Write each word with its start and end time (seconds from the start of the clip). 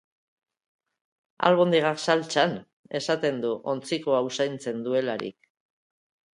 Albondigak 1.49 2.01
saltsan, 2.07 2.57
esaten 3.01 3.39
du, 3.45 3.53
ontzikoa 3.77 4.25
usaintzen 4.33 4.85
duelarik. 4.89 5.41